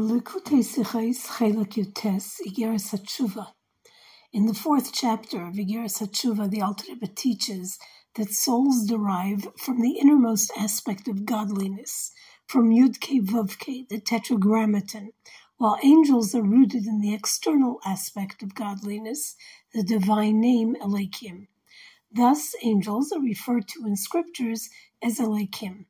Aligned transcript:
In 0.00 0.06
the 0.06 0.22
fourth 4.54 4.92
chapter 4.94 5.46
of 5.46 5.54
Igeres 5.56 5.98
Hatshuva, 6.00 6.50
the 6.50 6.62
Alter 6.62 6.86
Rebbe 6.88 7.06
teaches 7.06 7.78
that 8.14 8.32
souls 8.32 8.86
derive 8.86 9.46
from 9.58 9.82
the 9.82 9.98
innermost 9.98 10.52
aspect 10.56 11.06
of 11.06 11.26
godliness, 11.26 12.12
from 12.46 12.70
Yudke 12.70 13.20
Vavke, 13.20 13.86
the 13.90 14.00
Tetragrammaton, 14.00 15.10
while 15.58 15.76
angels 15.82 16.34
are 16.34 16.40
rooted 16.40 16.86
in 16.86 17.02
the 17.02 17.12
external 17.12 17.78
aspect 17.84 18.42
of 18.42 18.54
godliness, 18.54 19.36
the 19.74 19.82
divine 19.82 20.40
name 20.40 20.76
Elikim. 20.80 21.48
Thus, 22.10 22.54
angels 22.62 23.12
are 23.12 23.20
referred 23.20 23.68
to 23.68 23.84
in 23.84 23.96
scriptures 23.96 24.70
as 25.02 25.18
Elikim. 25.20 25.84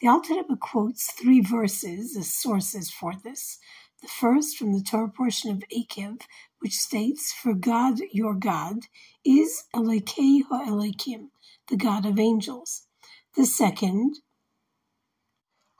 The 0.00 0.06
Alter 0.06 0.34
Rebbe 0.34 0.56
quotes 0.56 1.10
three 1.10 1.40
verses 1.40 2.16
as 2.16 2.32
sources 2.32 2.88
for 2.88 3.14
this. 3.24 3.58
The 4.00 4.06
first 4.06 4.56
from 4.56 4.72
the 4.72 4.82
Torah 4.82 5.08
portion 5.08 5.50
of 5.50 5.64
Akev, 5.76 6.20
which 6.60 6.74
states, 6.74 7.32
For 7.32 7.52
God, 7.52 7.98
your 8.12 8.34
God, 8.34 8.84
is 9.24 9.64
Elekei 9.74 10.44
ha'elekim, 10.48 11.30
the 11.68 11.76
God 11.76 12.06
of 12.06 12.20
angels. 12.20 12.86
The 13.34 13.44
second, 13.44 14.20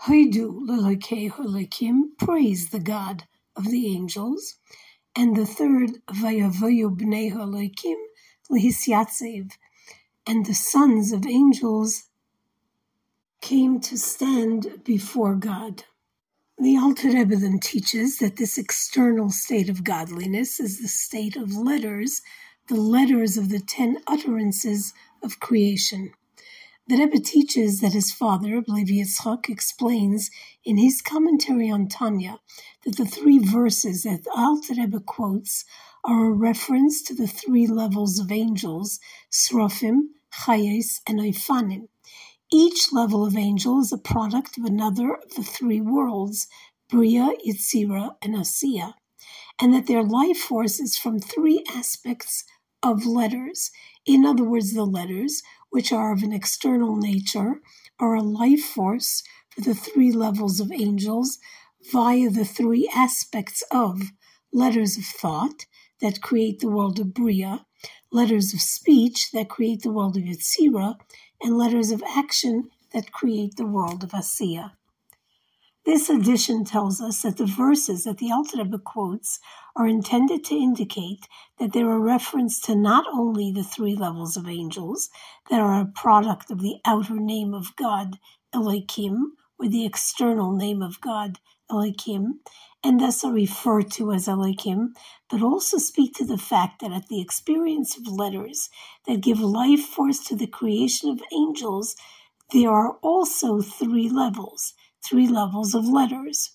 Haidu 0.03 0.67
lelekei 0.67 1.31
ha'elekim, 1.31 2.19
praise 2.19 2.71
the 2.71 2.81
God 2.81 3.29
of 3.55 3.67
the 3.71 3.87
angels. 3.87 4.57
And 5.15 5.37
the 5.37 5.47
third, 5.47 6.03
Vayavayu 6.11 6.97
bnei 6.99 7.33
ha'elekim, 7.33 7.97
lehisyatzev, 8.51 9.53
and 10.27 10.45
the 10.45 10.55
sons 10.55 11.13
of 11.13 11.25
angels 11.25 12.08
came 13.41 13.81
to 13.81 13.99
stand 13.99 14.83
before 14.85 15.35
God. 15.35 15.85
The 16.59 16.77
Alter 16.77 17.11
Rebbe 17.11 17.37
then 17.37 17.61
teaches 17.61 18.19
that 18.19 18.37
this 18.37 18.59
external 18.59 19.31
state 19.31 19.69
of 19.69 19.85
godliness 19.85 20.61
is 20.61 20.81
the 20.81 20.89
state 20.89 21.37
of 21.37 21.55
letters, 21.57 22.23
the 22.69 22.77
letters 22.77 23.37
of 23.37 23.51
the 23.51 23.61
ten 23.61 23.99
utterances 24.07 24.93
of 25.23 25.41
creation. 25.41 26.13
The 26.89 26.97
Rebbe 26.97 27.21
teaches 27.21 27.81
that 27.81 27.95
his 27.95 28.13
father, 28.13 28.63
Levi 28.67 28.95
Yitzchak, 29.03 29.49
explains 29.49 30.31
in 30.65 30.79
his 30.79 31.03
commentary 31.03 31.71
on 31.71 31.89
Tanya 31.89 32.41
that 32.85 32.97
the 32.97 33.07
three 33.07 33.39
verses 33.39 34.05
that 34.05 34.25
the 34.25 34.33
Alter 34.37 34.75
Rebbe 34.77 35.01
quotes 35.01 35.65
are 36.05 36.27
a 36.27 36.33
reference 36.33 37.03
to 37.03 37.15
the 37.15 37.29
three 37.29 37.67
levels 37.67 38.19
of 38.19 38.33
angels, 38.33 39.01
Srofim, 39.31 40.09
Chayes, 40.45 41.01
and 41.07 41.21
Oifanim. 41.21 41.89
Each 42.51 42.95
level 42.95 43.27
of 43.27 43.37
angel 43.37 43.79
is 43.81 43.93
a 43.93 43.99
product 43.99 44.57
of 44.57 44.65
another 44.65 45.15
of 45.15 45.35
the 45.35 45.43
three 45.43 45.83
worlds, 45.83 46.49
Bria, 46.89 47.33
Yitzira, 47.47 48.17
and 48.23 48.35
Asiya, 48.35 48.95
and 49.61 49.75
that 49.75 49.87
their 49.87 50.03
life 50.03 50.39
force 50.39 50.81
is 50.81 50.97
from 50.97 51.21
three 51.21 51.63
aspects 51.69 52.45
of 52.83 53.05
letters. 53.05 53.71
In 54.07 54.25
other 54.25 54.45
words, 54.45 54.73
the 54.73 54.87
letters, 54.87 55.43
which 55.69 55.93
are 55.93 56.11
of 56.11 56.23
an 56.23 56.33
external 56.33 56.97
nature, 56.97 57.61
are 58.01 58.15
a 58.15 58.23
life 58.23 58.65
force 58.65 59.23
for 59.51 59.61
the 59.61 59.75
three 59.75 60.11
levels 60.11 60.59
of 60.59 60.73
angels 60.73 61.39
via 61.93 62.31
the 62.31 62.47
three 62.47 62.91
aspects 62.95 63.63
of 63.71 64.13
letters 64.55 64.97
of 64.97 65.05
thought 65.05 65.67
that 66.01 66.23
create 66.23 66.61
the 66.61 66.71
world 66.71 66.99
of 66.99 67.13
Bria, 67.13 67.67
letters 68.11 68.55
of 68.55 68.61
speech 68.61 69.31
that 69.33 69.49
create 69.49 69.83
the 69.83 69.93
world 69.93 70.17
of 70.17 70.23
Yitzira, 70.25 70.97
and 71.43 71.57
letters 71.57 71.91
of 71.91 72.03
action 72.03 72.71
that 72.93 73.13
create 73.13 73.57
the 73.57 73.67
world 73.67 74.03
of 74.03 74.11
Asiya. 74.11 74.73
This 75.89 76.11
addition 76.11 76.65
tells 76.65 77.01
us 77.01 77.23
that 77.23 77.39
the 77.39 77.47
verses 77.47 78.05
that 78.05 78.19
the 78.19 78.31
Alter 78.31 78.59
Rebbe 78.59 78.79
quotes 78.79 79.41
are 79.75 79.87
intended 79.87 80.45
to 80.45 80.55
indicate 80.55 81.27
that 81.59 81.73
they're 81.73 81.91
a 81.91 81.99
reference 81.99 82.61
to 82.63 82.75
not 82.75 83.07
only 83.11 83.51
the 83.51 83.65
three 83.65 83.97
levels 83.97 84.37
of 84.37 84.49
angels 84.49 85.09
that 85.49 85.61
are 85.61 85.81
a 85.81 85.87
product 85.87 86.51
of 86.51 86.61
the 86.61 86.77
outer 86.85 87.15
name 87.15 87.55
of 87.55 87.75
God, 87.77 88.19
Elohim, 88.53 89.33
or 89.59 89.69
the 89.69 89.87
external 89.87 90.53
name 90.53 90.83
of 90.83 91.01
God, 91.01 91.39
Elohim, 91.71 92.41
and 92.85 93.01
thus 93.01 93.25
are 93.25 93.33
referred 93.33 93.91
to 93.93 94.13
as 94.13 94.29
Elohim, 94.29 94.95
but 95.31 95.43
also 95.43 95.79
speak 95.79 96.15
to 96.17 96.27
the 96.27 96.39
fact 96.39 96.81
that 96.81 96.93
at 96.93 97.09
the 97.09 97.21
experience 97.21 97.97
of 97.97 98.09
letters 98.09 98.71
that 99.07 99.23
give 99.23 99.41
life 99.41 99.81
force 99.83 100.21
to 100.25 100.37
the 100.37 100.47
creation 100.47 101.11
of 101.11 101.23
angels, 101.33 101.97
there 102.53 102.71
are 102.71 102.93
also 103.03 103.61
three 103.61 104.09
levels, 104.09 104.75
three 105.05 105.29
levels 105.29 105.75
of 105.75 105.87
letters. 105.89 106.53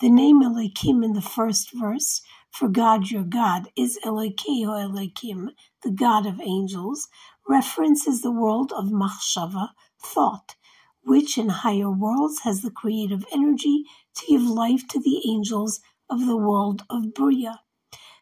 The 0.00 0.10
name 0.10 0.42
Elohim 0.42 1.04
in 1.04 1.12
the 1.14 1.22
first 1.22 1.70
verse, 1.72 2.22
for 2.50 2.68
God 2.68 3.10
your 3.10 3.24
God, 3.24 3.68
is 3.76 3.98
Elokeho 4.04 4.82
Elohim, 4.82 5.50
the 5.84 5.92
God 5.92 6.26
of 6.26 6.40
angels, 6.40 7.08
references 7.48 8.22
the 8.22 8.32
world 8.32 8.72
of 8.76 8.86
Machshava, 8.86 9.70
thought, 10.02 10.56
which 11.04 11.38
in 11.38 11.50
higher 11.50 11.90
worlds 11.90 12.40
has 12.40 12.62
the 12.62 12.72
creative 12.72 13.24
energy 13.32 13.84
to 14.16 14.26
give 14.26 14.42
life 14.42 14.86
to 14.88 15.00
the 15.00 15.22
angels 15.28 15.80
of 16.10 16.26
the 16.26 16.36
world 16.36 16.82
of 16.90 17.14
Bria. 17.14 17.60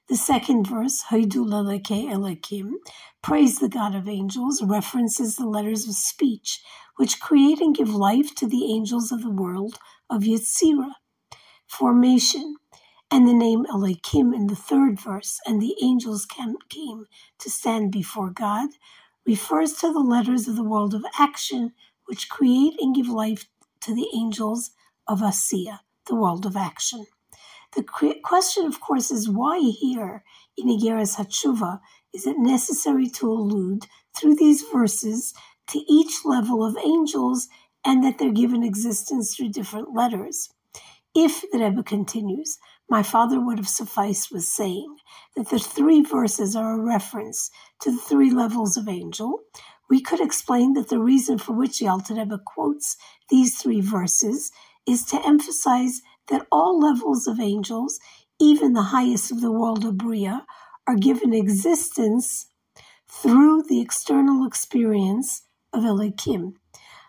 The 0.08 0.16
second 0.16 0.66
verse, 0.66 1.04
Haidu 1.04 1.46
Leleke 1.46 2.10
praise 3.22 3.58
the 3.58 3.68
God 3.70 3.94
of 3.94 4.08
angels, 4.08 4.62
references 4.62 5.36
the 5.36 5.48
letters 5.48 5.88
of 5.88 5.94
speech, 5.94 6.60
which 6.96 7.20
create 7.20 7.60
and 7.60 7.74
give 7.74 7.94
life 7.94 8.34
to 8.34 8.46
the 8.46 8.70
angels 8.72 9.10
of 9.10 9.22
the 9.22 9.30
world 9.30 9.78
of 10.10 10.22
Yetzirah. 10.22 10.92
Formation, 11.66 12.56
and 13.10 13.26
the 13.26 13.32
name 13.32 13.64
Elekim 13.66 14.34
in 14.34 14.48
the 14.48 14.56
third 14.56 15.00
verse, 15.00 15.40
and 15.46 15.62
the 15.62 15.74
angels 15.82 16.26
came 16.26 16.56
to 17.38 17.50
stand 17.50 17.92
before 17.92 18.30
God, 18.30 18.70
refers 19.26 19.72
to 19.74 19.92
the 19.92 20.00
letters 20.00 20.48
of 20.48 20.56
the 20.56 20.64
world 20.64 20.94
of 20.94 21.06
action, 21.18 21.72
which 22.06 22.28
create 22.28 22.74
and 22.78 22.94
give 22.94 23.08
life 23.08 23.48
to 23.80 23.94
the 23.94 24.08
angels 24.14 24.72
of 25.06 25.20
Asiya, 25.20 25.80
the 26.06 26.14
world 26.14 26.46
of 26.46 26.56
action. 26.56 27.06
The 27.74 27.84
question, 28.22 28.66
of 28.66 28.80
course, 28.80 29.10
is 29.10 29.28
why 29.28 29.58
here 29.58 30.22
in 30.56 30.68
Igeres 30.68 31.16
Hatshuva 31.16 31.80
is 32.12 32.26
it 32.26 32.38
necessary 32.38 33.08
to 33.10 33.30
allude 33.30 33.86
through 34.16 34.36
these 34.36 34.62
verses 34.62 35.34
to 35.68 35.80
each 35.88 36.24
level 36.24 36.64
of 36.64 36.76
angels 36.76 37.48
and 37.84 38.04
that 38.04 38.18
they're 38.18 38.30
given 38.30 38.62
existence 38.62 39.34
through 39.34 39.48
different 39.48 39.92
letters? 39.92 40.50
If, 41.16 41.44
the 41.50 41.58
Rebbe 41.58 41.82
continues, 41.82 42.58
my 42.88 43.02
father 43.02 43.40
would 43.40 43.58
have 43.58 43.68
sufficed 43.68 44.30
with 44.30 44.44
saying 44.44 44.96
that 45.36 45.48
the 45.48 45.58
three 45.58 46.02
verses 46.02 46.54
are 46.54 46.74
a 46.74 46.84
reference 46.84 47.50
to 47.80 47.90
the 47.90 47.98
three 47.98 48.30
levels 48.30 48.76
of 48.76 48.88
angel, 48.88 49.40
we 49.90 50.00
could 50.00 50.20
explain 50.20 50.74
that 50.74 50.88
the 50.88 50.98
reason 50.98 51.38
for 51.38 51.52
which 51.52 51.78
the 51.78 51.88
Alter 51.88 52.14
Rebbe 52.14 52.38
quotes 52.44 52.96
these 53.30 53.60
three 53.60 53.80
verses 53.80 54.50
is 54.86 55.04
to 55.06 55.26
emphasize 55.26 56.02
that 56.28 56.46
all 56.50 56.78
levels 56.78 57.26
of 57.26 57.40
angels, 57.40 57.98
even 58.40 58.72
the 58.72 58.82
highest 58.82 59.30
of 59.32 59.40
the 59.40 59.52
world 59.52 59.84
of 59.84 59.98
Bria, 59.98 60.44
are 60.86 60.96
given 60.96 61.34
existence 61.34 62.46
through 63.08 63.62
the 63.68 63.80
external 63.80 64.46
experience 64.46 65.42
of 65.72 65.82
Elikim. 65.84 66.54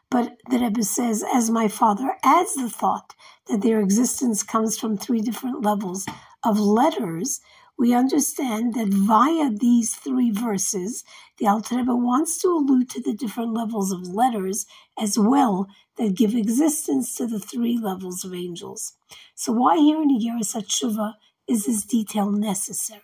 But 0.10 0.38
the 0.50 0.60
Rebbe 0.60 0.84
says, 0.84 1.24
as 1.34 1.50
my 1.50 1.68
father 1.68 2.16
adds 2.24 2.56
the 2.56 2.70
thought 2.70 3.16
that 3.48 3.62
their 3.62 3.82
existence 3.82 4.44
comes 4.44 4.78
from 4.78 4.98
three 4.98 5.22
different 5.22 5.64
levels 5.64 6.06
of 6.44 6.60
letters, 6.60 7.42
we 7.78 7.94
understand 7.94 8.76
that 8.76 8.88
via 8.88 9.52
these 9.52 9.96
three 9.96 10.32
verses, 10.32 11.04
the 11.40 11.48
Alter 11.48 11.78
Rebbe 11.78 11.96
wants 11.96 12.42
to 12.42 12.48
allude 12.50 12.90
to 12.92 13.02
the 13.02 13.14
different 13.14 13.54
levels 13.54 13.92
of 13.92 14.08
letters 14.08 14.66
as 14.98 15.20
well 15.20 15.68
that 15.98 16.16
give 16.16 16.36
existence 16.36 17.16
to 17.16 17.28
the 17.28 17.40
three 17.40 17.78
levels 17.78 18.24
of 18.24 18.34
angels. 18.34 18.94
So 19.34 19.52
why 19.52 19.78
here 19.78 20.02
in 20.02 20.10
Igeres 20.10 20.56
Hatshuva 20.56 21.14
is 21.48 21.66
this 21.66 21.84
detail 21.84 22.32
necessary? 22.32 23.02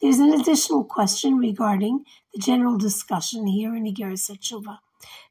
There's 0.00 0.18
an 0.18 0.32
additional 0.32 0.84
question 0.84 1.38
regarding 1.38 2.04
the 2.34 2.40
general 2.40 2.76
discussion 2.76 3.46
here 3.46 3.74
in 3.74 3.84
Igeres 3.84 4.30
Hatshuva. 4.30 4.78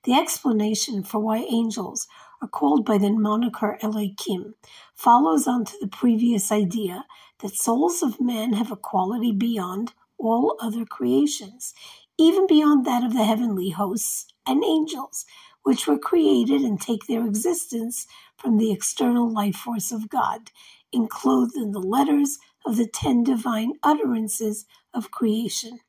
The 0.03 0.13
explanation 0.13 1.03
for 1.03 1.19
why 1.19 1.45
angels 1.49 2.07
are 2.41 2.47
called 2.47 2.85
by 2.85 2.97
the 2.97 3.11
moniker 3.11 3.77
Elohim 3.81 4.55
follows 4.95 5.47
on 5.47 5.65
to 5.65 5.73
the 5.79 5.87
previous 5.87 6.51
idea 6.51 7.05
that 7.39 7.55
souls 7.55 8.01
of 8.01 8.21
men 8.21 8.53
have 8.53 8.71
a 8.71 8.75
quality 8.75 9.31
beyond 9.31 9.93
all 10.17 10.57
other 10.59 10.85
creations, 10.85 11.73
even 12.17 12.47
beyond 12.47 12.85
that 12.85 13.03
of 13.03 13.13
the 13.13 13.25
heavenly 13.25 13.69
hosts 13.69 14.27
and 14.45 14.63
angels, 14.63 15.25
which 15.63 15.87
were 15.87 15.99
created 15.99 16.61
and 16.61 16.81
take 16.81 17.07
their 17.07 17.25
existence 17.25 18.07
from 18.37 18.57
the 18.57 18.71
external 18.71 19.31
life 19.31 19.55
force 19.55 19.91
of 19.91 20.09
God, 20.09 20.51
enclosed 20.93 21.57
in 21.57 21.71
the 21.71 21.79
letters 21.79 22.37
of 22.65 22.77
the 22.77 22.87
ten 22.87 23.23
divine 23.23 23.73
utterances 23.83 24.65
of 24.93 25.11
creation, 25.11 25.79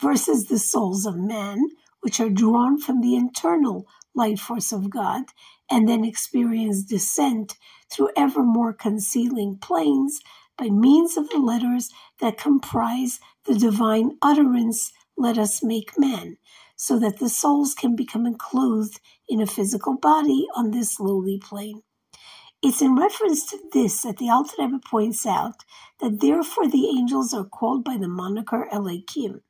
versus 0.00 0.46
the 0.46 0.58
souls 0.58 1.06
of 1.06 1.16
man, 1.16 1.70
which 2.00 2.20
are 2.20 2.30
drawn 2.30 2.78
from 2.80 3.00
the 3.00 3.16
internal 3.16 3.86
life 4.14 4.40
force 4.40 4.72
of 4.72 4.90
God 4.90 5.24
and 5.70 5.88
then 5.88 6.04
experience 6.04 6.82
descent 6.82 7.56
through 7.92 8.10
ever 8.16 8.42
more 8.42 8.72
concealing 8.72 9.58
planes 9.58 10.20
by 10.58 10.68
means 10.68 11.16
of 11.16 11.28
the 11.30 11.38
letters 11.38 11.90
that 12.20 12.38
comprise 12.38 13.20
the 13.46 13.54
divine 13.54 14.18
utterance, 14.22 14.92
let 15.16 15.38
us 15.38 15.62
make 15.62 15.98
man, 15.98 16.36
so 16.76 16.98
that 16.98 17.18
the 17.18 17.28
souls 17.28 17.74
can 17.74 17.96
become 17.96 18.26
enclosed 18.26 19.00
in 19.28 19.40
a 19.40 19.46
physical 19.46 19.96
body 19.96 20.46
on 20.54 20.70
this 20.70 21.00
lowly 21.00 21.38
plane. 21.38 21.82
It's 22.62 22.82
in 22.82 22.96
reference 22.96 23.46
to 23.46 23.58
this 23.72 24.02
that 24.02 24.16
the 24.16 24.30
Alter 24.30 24.54
Rebbe 24.58 24.80
points 24.84 25.26
out 25.26 25.64
that 26.00 26.20
therefore 26.20 26.68
the 26.68 26.88
angels 26.88 27.32
are 27.34 27.44
called 27.44 27.84
by 27.84 27.96
the 27.96 28.08
moniker 28.08 28.66
Elikim. 28.72 29.40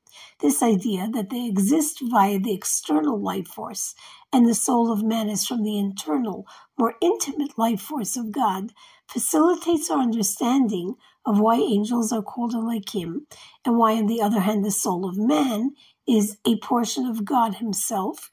This 0.41 0.63
idea 0.63 1.09
that 1.13 1.31
they 1.31 1.47
exist 1.47 2.01
via 2.03 2.39
the 2.39 2.55
external 2.55 3.21
life 3.21 3.49
force 3.49 3.95
and 4.33 4.49
the 4.49 4.55
soul 4.55 4.93
of 4.93 5.03
man 5.03 5.29
is 5.29 5.47
from 5.47 5.63
the 5.63 5.79
internal, 5.79 6.47
more 6.79 6.95
intimate 7.01 7.59
life 7.59 7.81
force 7.81 8.17
of 8.17 8.33
God 8.33 8.73
facilitates 9.09 9.91
our 9.91 10.01
understanding 10.01 10.95
of 11.25 11.39
why 11.39 11.57
angels 11.57 12.13
are 12.13 12.23
called 12.23 12.55
Elikim 12.55 13.27
and 13.65 13.79
why, 13.79 13.93
on 13.93 14.07
the 14.07 14.21
other 14.21 14.41
hand, 14.41 14.65
the 14.65 14.71
soul 14.71 15.09
of 15.09 15.17
man 15.17 15.73
is 16.09 16.39
a 16.47 16.59
portion 16.61 17.07
of 17.07 17.25
God 17.25 17.57
Himself. 17.57 18.31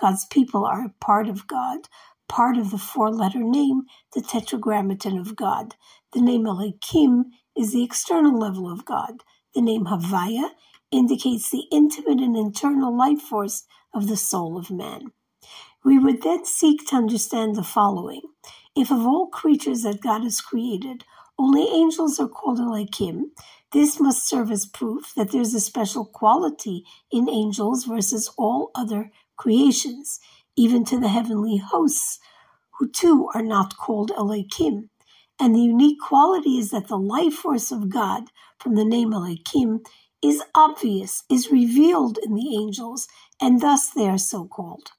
God's 0.00 0.26
people 0.26 0.66
are 0.66 0.86
a 0.86 0.94
part 1.00 1.28
of 1.28 1.46
God, 1.48 1.80
part 2.28 2.58
of 2.58 2.70
the 2.72 2.78
four 2.78 3.10
letter 3.12 3.42
name, 3.42 3.82
the 4.14 4.22
Tetragrammaton 4.22 5.18
of 5.18 5.36
God. 5.36 5.76
The 6.14 6.22
name 6.22 6.44
Elikim 6.44 7.26
is 7.56 7.72
the 7.72 7.84
external 7.84 8.38
level 8.38 8.70
of 8.72 8.84
God. 8.86 9.22
The 9.54 9.62
name 9.62 9.86
Havaya 9.86 10.50
indicates 10.92 11.50
the 11.50 11.64
intimate 11.72 12.20
and 12.20 12.36
internal 12.36 12.96
life 12.96 13.20
force 13.22 13.64
of 13.94 14.08
the 14.08 14.16
soul 14.16 14.58
of 14.58 14.70
man. 14.70 15.02
We 15.84 15.98
would 15.98 16.22
then 16.22 16.44
seek 16.44 16.86
to 16.88 16.96
understand 16.96 17.56
the 17.56 17.62
following. 17.64 18.22
If 18.76 18.90
of 18.90 19.06
all 19.06 19.28
creatures 19.28 19.82
that 19.82 20.02
God 20.02 20.22
has 20.24 20.40
created, 20.42 21.04
only 21.38 21.68
angels 21.68 22.20
are 22.20 22.28
called 22.28 22.58
Elikim, 22.58 23.30
this 23.72 24.00
must 24.00 24.28
serve 24.28 24.50
as 24.52 24.66
proof 24.66 25.12
that 25.16 25.32
there's 25.32 25.54
a 25.54 25.60
special 25.60 26.06
quality 26.06 26.84
in 27.12 27.28
angels 27.30 27.84
versus 27.84 28.30
all 28.38 28.70
other 28.74 29.10
creations, 29.36 30.20
even 30.56 30.84
to 30.86 31.00
the 31.00 31.08
heavenly 31.08 31.58
hosts, 31.58 32.20
who 32.78 32.88
too 32.88 33.28
are 33.34 33.42
not 33.42 33.76
called 33.76 34.10
Elikim. 34.12 34.90
And 35.40 35.54
the 35.54 35.60
unique 35.62 36.00
quality 36.00 36.58
is 36.58 36.70
that 36.70 36.88
the 36.88 36.98
life 36.98 37.34
force 37.34 37.72
of 37.72 37.90
God 37.90 38.24
from 38.58 38.76
the 38.76 38.84
name 38.86 39.12
Elikim 39.12 39.80
is 40.22 40.42
obvious, 40.54 41.24
is 41.30 41.50
revealed 41.52 42.18
in 42.24 42.34
the 42.34 42.56
angels, 42.56 43.08
and 43.40 43.60
thus 43.60 43.90
they 43.90 44.08
are 44.08 44.18
so 44.18 44.46
called. 44.46 44.90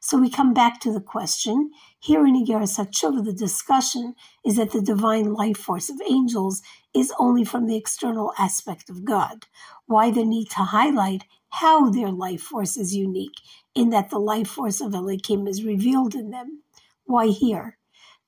So 0.00 0.18
we 0.18 0.30
come 0.30 0.54
back 0.54 0.80
to 0.80 0.92
the 0.92 1.00
question. 1.00 1.70
Here 1.98 2.26
in 2.26 2.34
Igeres 2.34 2.78
HaTshuva, 2.78 3.24
the 3.24 3.32
discussion 3.32 4.14
is 4.44 4.56
that 4.56 4.72
the 4.72 4.80
divine 4.80 5.32
life 5.32 5.58
force 5.58 5.90
of 5.90 6.00
angels 6.08 6.62
is 6.94 7.12
only 7.18 7.44
from 7.44 7.66
the 7.66 7.76
external 7.76 8.32
aspect 8.38 8.88
of 8.88 9.04
God. 9.04 9.46
Why 9.86 10.10
the 10.10 10.24
need 10.24 10.50
to 10.50 10.62
highlight 10.62 11.24
how 11.50 11.90
their 11.90 12.10
life 12.10 12.42
force 12.42 12.76
is 12.76 12.94
unique, 12.94 13.40
in 13.74 13.90
that 13.90 14.10
the 14.10 14.18
life 14.18 14.48
force 14.48 14.80
of 14.80 14.92
Elikim 14.92 15.48
is 15.48 15.64
revealed 15.64 16.14
in 16.14 16.30
them? 16.30 16.62
Why 17.04 17.28
here? 17.28 17.78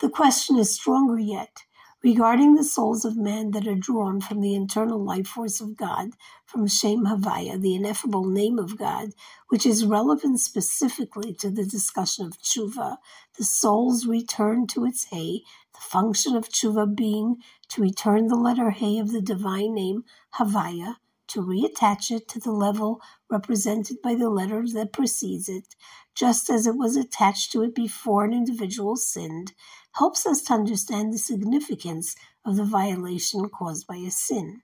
The 0.00 0.10
question 0.10 0.58
is 0.58 0.74
stronger 0.74 1.18
yet 1.18 1.64
regarding 2.02 2.54
the 2.54 2.64
souls 2.64 3.04
of 3.04 3.16
men 3.16 3.50
that 3.52 3.66
are 3.68 3.74
drawn 3.74 4.20
from 4.20 4.40
the 4.40 4.54
internal 4.54 5.02
life 5.02 5.28
force 5.28 5.60
of 5.60 5.76
God, 5.76 6.10
from 6.46 6.66
Shem 6.68 7.06
Havaya, 7.06 7.60
the 7.60 7.74
ineffable 7.74 8.24
name 8.26 8.58
of 8.58 8.78
God, 8.78 9.10
which 9.48 9.66
is 9.66 9.84
relevant 9.86 10.40
specifically 10.40 11.34
to 11.34 11.50
the 11.50 11.64
discussion 11.66 12.26
of 12.26 12.38
tshuva, 12.40 12.98
the 13.38 13.44
soul's 13.44 14.06
return 14.06 14.66
to 14.68 14.84
its 14.86 15.06
hay, 15.06 15.42
the 15.74 15.80
function 15.80 16.36
of 16.36 16.48
tshuva 16.48 16.94
being 16.96 17.36
to 17.68 17.82
return 17.82 18.28
the 18.28 18.36
letter 18.36 18.70
hay 18.70 18.98
of 18.98 19.12
the 19.12 19.22
divine 19.22 19.74
name 19.74 20.04
Havaya, 20.36 20.96
to 21.28 21.42
reattach 21.42 22.10
it 22.10 22.28
to 22.28 22.40
the 22.40 22.52
level 22.52 23.00
represented 23.30 24.02
by 24.02 24.14
the 24.14 24.30
letter 24.30 24.64
that 24.74 24.92
precedes 24.92 25.48
it, 25.48 25.76
just 26.14 26.50
as 26.50 26.66
it 26.66 26.76
was 26.76 26.96
attached 26.96 27.52
to 27.52 27.62
it 27.62 27.74
before 27.74 28.24
an 28.24 28.32
individual 28.32 28.96
sinned, 28.96 29.52
helps 29.94 30.26
us 30.26 30.42
to 30.42 30.54
understand 30.54 31.12
the 31.12 31.18
significance 31.18 32.16
of 32.44 32.56
the 32.56 32.64
violation 32.64 33.48
caused 33.48 33.86
by 33.86 33.96
a 33.96 34.10
sin. 34.10 34.62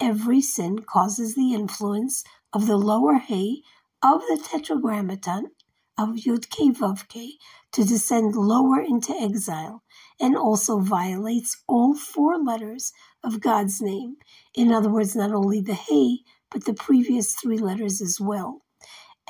Every 0.00 0.40
sin 0.40 0.80
causes 0.80 1.34
the 1.34 1.54
influence 1.54 2.24
of 2.52 2.66
the 2.66 2.76
lower 2.76 3.18
hay 3.18 3.62
of 4.02 4.20
the 4.22 4.40
tetragrammaton 4.42 5.50
of 5.98 6.10
Yud 6.10 6.48
Ke 6.50 6.76
Vav 6.76 7.08
Ke 7.08 7.40
to 7.72 7.84
descend 7.84 8.36
lower 8.36 8.80
into 8.80 9.12
exile, 9.12 9.82
and 10.20 10.36
also 10.36 10.78
violates 10.78 11.64
all 11.66 11.94
four 11.94 12.38
letters 12.38 12.92
of 13.24 13.40
God's 13.40 13.82
name. 13.82 14.16
In 14.54 14.72
other 14.72 14.90
words, 14.90 15.16
not 15.16 15.32
only 15.32 15.60
the 15.60 15.74
hay, 15.74 16.20
but 16.50 16.64
the 16.64 16.74
previous 16.74 17.34
three 17.34 17.58
letters 17.58 18.00
as 18.00 18.18
well. 18.20 18.62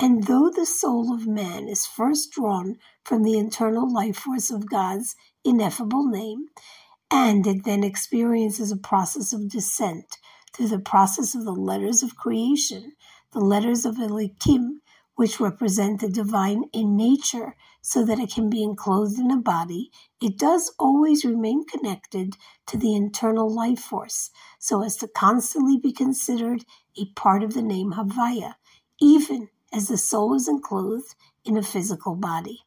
And 0.01 0.25
though 0.27 0.49
the 0.49 0.65
soul 0.65 1.13
of 1.13 1.27
man 1.27 1.67
is 1.67 1.85
first 1.85 2.31
drawn 2.31 2.77
from 3.03 3.23
the 3.23 3.37
internal 3.37 3.91
life 3.91 4.17
force 4.17 4.49
of 4.49 4.69
God's 4.69 5.15
ineffable 5.43 6.07
name, 6.07 6.47
and 7.11 7.45
it 7.45 7.65
then 7.65 7.83
experiences 7.83 8.71
a 8.71 8.77
process 8.77 9.33
of 9.33 9.49
descent 9.49 10.17
through 10.53 10.69
the 10.69 10.79
process 10.79 11.35
of 11.35 11.43
the 11.43 11.51
letters 11.51 12.01
of 12.03 12.15
creation, 12.15 12.93
the 13.33 13.39
letters 13.41 13.85
of 13.85 13.95
Elikim, 13.95 14.79
which 15.15 15.39
represent 15.39 15.99
the 15.99 16.09
divine 16.09 16.63
in 16.71 16.95
nature, 16.95 17.55
so 17.81 18.05
that 18.05 18.19
it 18.19 18.31
can 18.33 18.49
be 18.49 18.63
enclosed 18.63 19.19
in 19.19 19.31
a 19.31 19.37
body, 19.37 19.91
it 20.21 20.37
does 20.37 20.73
always 20.79 21.25
remain 21.25 21.65
connected 21.65 22.35
to 22.67 22.77
the 22.77 22.95
internal 22.95 23.53
life 23.53 23.79
force, 23.79 24.29
so 24.59 24.81
as 24.81 24.95
to 24.95 25.07
constantly 25.09 25.77
be 25.77 25.91
considered 25.91 26.63
a 26.97 27.05
part 27.15 27.43
of 27.43 27.53
the 27.53 27.61
name 27.61 27.93
Havaya, 27.93 28.55
even 29.01 29.49
as 29.73 29.87
the 29.87 29.97
soul 29.97 30.33
is 30.35 30.47
enclosed 30.47 31.15
in 31.45 31.57
a 31.57 31.63
physical 31.63 32.15
body. 32.15 32.61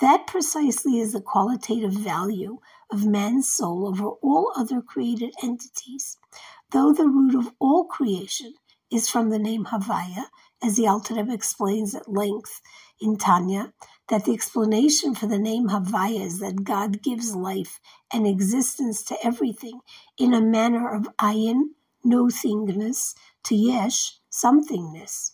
That 0.00 0.26
precisely 0.26 1.00
is 1.00 1.12
the 1.12 1.22
qualitative 1.22 1.92
value 1.94 2.58
of 2.90 3.06
man's 3.06 3.48
soul 3.48 3.88
over 3.88 4.08
all 4.22 4.52
other 4.54 4.82
created 4.82 5.34
entities. 5.42 6.18
Though 6.70 6.92
the 6.92 7.08
root 7.08 7.34
of 7.34 7.54
all 7.58 7.84
creation 7.86 8.54
is 8.90 9.08
from 9.08 9.30
the 9.30 9.38
name 9.38 9.66
Havaya, 9.66 10.26
as 10.62 10.76
the 10.76 10.86
Alter 10.86 11.16
explains 11.32 11.94
at 11.94 12.12
length 12.12 12.60
in 13.00 13.16
Tanya, 13.16 13.72
that 14.08 14.26
the 14.26 14.34
explanation 14.34 15.14
for 15.14 15.26
the 15.26 15.38
name 15.38 15.68
Havaya 15.68 16.20
is 16.20 16.40
that 16.40 16.64
God 16.64 17.02
gives 17.02 17.34
life 17.34 17.80
and 18.12 18.26
existence 18.26 19.02
to 19.04 19.16
everything 19.24 19.80
in 20.18 20.34
a 20.34 20.40
manner 20.42 20.94
of 20.94 21.08
ayin, 21.18 21.70
no 22.04 22.26
thingness, 22.26 23.14
to 23.44 23.54
yesh, 23.54 24.18
somethingness. 24.30 25.32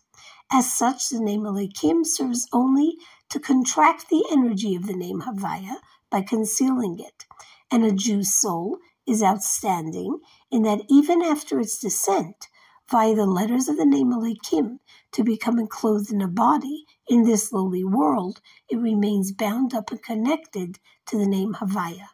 As 0.55 0.71
such, 0.71 1.09
the 1.09 1.19
name 1.19 1.45
Elikim 1.45 2.05
serves 2.05 2.47
only 2.53 2.99
to 3.31 3.41
contract 3.41 4.11
the 4.11 4.23
energy 4.31 4.75
of 4.75 4.87
the 4.87 4.93
name 4.93 5.23
Havaya 5.23 5.77
by 6.11 6.21
concealing 6.21 7.01
it. 7.01 7.25
And 7.71 7.87
a 7.87 7.91
Jew's 7.91 8.35
soul 8.35 8.77
is 9.07 9.23
outstanding 9.23 10.21
in 10.51 10.61
that 10.65 10.83
even 10.91 11.23
after 11.23 11.59
its 11.59 11.79
descent 11.79 12.49
via 12.91 13.15
the 13.15 13.25
letters 13.25 13.67
of 13.67 13.79
the 13.79 13.87
name 13.87 14.13
Elikim 14.13 14.81
to 15.13 15.25
become 15.25 15.59
enclosed 15.59 16.13
in 16.13 16.21
a 16.21 16.29
body 16.29 16.85
in 17.09 17.25
this 17.25 17.51
lowly 17.51 17.83
world, 17.83 18.43
it 18.69 18.77
remains 18.77 19.33
bound 19.33 19.73
up 19.73 19.91
and 19.91 20.03
connected 20.03 20.79
to 21.07 21.17
the 21.17 21.27
name 21.27 21.55
Havaya. 21.55 22.09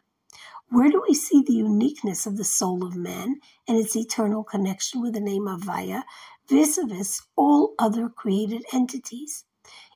Where 0.69 0.89
do 0.89 1.03
we 1.05 1.13
see 1.13 1.41
the 1.41 1.55
uniqueness 1.55 2.25
of 2.25 2.37
the 2.37 2.45
soul 2.45 2.85
of 2.85 2.95
man 2.95 3.41
and 3.67 3.77
its 3.77 3.97
eternal 3.97 4.45
connection 4.45 5.01
with 5.01 5.13
the 5.13 5.19
name 5.19 5.47
Havaya 6.49 6.65
vis-a-vis 6.65 7.21
all 7.35 7.73
other 7.77 8.09
created 8.09 8.65
entities. 8.73 9.45